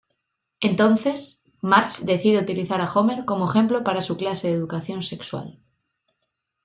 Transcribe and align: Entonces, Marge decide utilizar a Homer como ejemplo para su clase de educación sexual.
Entonces, 0.61 1.43
Marge 1.71 2.05
decide 2.05 2.39
utilizar 2.39 2.81
a 2.81 2.91
Homer 2.91 3.23
como 3.23 3.47
ejemplo 3.47 3.83
para 3.83 4.01
su 4.01 4.17
clase 4.17 4.47
de 4.47 4.55
educación 4.55 5.03
sexual. 5.03 5.59